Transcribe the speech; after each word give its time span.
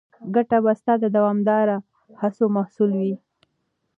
ګټه 0.35 0.57
به 0.63 0.71
ستا 0.79 0.93
د 1.03 1.05
دوامداره 1.15 1.77
هڅو 2.21 2.43
محصول 2.57 2.91
وي. 2.99 3.15